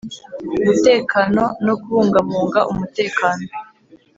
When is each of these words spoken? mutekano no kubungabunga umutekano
mutekano 0.63 1.43
no 1.65 1.73
kubungabunga 1.81 2.59
umutekano 2.71 3.45